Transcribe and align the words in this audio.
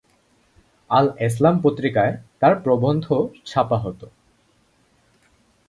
আল-এসলাম 0.89 1.55
পত্রিকায় 1.63 2.13
তার 2.39 2.53
প্রবন্ধ 2.55 3.05
ছাপা 3.45 3.77
হত। 3.77 4.01